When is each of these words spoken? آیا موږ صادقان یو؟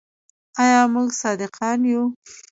آیا 0.63 0.81
موږ 0.93 1.09
صادقان 1.21 1.79
یو؟ 1.91 2.03